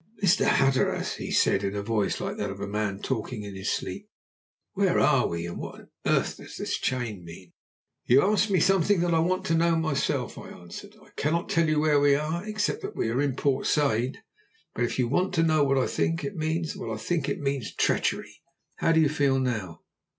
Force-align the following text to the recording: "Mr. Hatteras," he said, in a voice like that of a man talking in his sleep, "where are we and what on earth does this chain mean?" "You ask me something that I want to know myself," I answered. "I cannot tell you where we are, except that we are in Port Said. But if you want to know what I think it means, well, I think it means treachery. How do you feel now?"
"Mr. 0.23 0.45
Hatteras," 0.47 1.17
he 1.17 1.29
said, 1.29 1.63
in 1.63 1.75
a 1.75 1.83
voice 1.83 2.19
like 2.19 2.35
that 2.37 2.49
of 2.49 2.59
a 2.59 2.65
man 2.65 2.97
talking 3.03 3.43
in 3.43 3.53
his 3.53 3.69
sleep, 3.71 4.09
"where 4.73 4.97
are 4.99 5.27
we 5.27 5.45
and 5.45 5.59
what 5.59 5.79
on 5.81 5.89
earth 6.07 6.37
does 6.37 6.57
this 6.57 6.73
chain 6.79 7.23
mean?" 7.23 7.53
"You 8.05 8.23
ask 8.23 8.49
me 8.49 8.59
something 8.59 9.01
that 9.01 9.13
I 9.13 9.19
want 9.19 9.45
to 9.45 9.53
know 9.53 9.75
myself," 9.75 10.39
I 10.39 10.49
answered. 10.49 10.95
"I 10.99 11.09
cannot 11.17 11.49
tell 11.49 11.69
you 11.69 11.79
where 11.79 11.99
we 11.99 12.15
are, 12.15 12.43
except 12.47 12.81
that 12.81 12.95
we 12.95 13.09
are 13.09 13.21
in 13.21 13.35
Port 13.35 13.67
Said. 13.67 14.23
But 14.73 14.85
if 14.85 14.97
you 14.97 15.07
want 15.07 15.35
to 15.35 15.43
know 15.43 15.63
what 15.63 15.77
I 15.77 15.85
think 15.85 16.23
it 16.23 16.35
means, 16.35 16.75
well, 16.75 16.91
I 16.91 16.97
think 16.97 17.29
it 17.29 17.39
means 17.39 17.71
treachery. 17.75 18.41
How 18.77 18.93
do 18.93 18.99
you 18.99 19.07
feel 19.07 19.37
now?" 19.39 19.81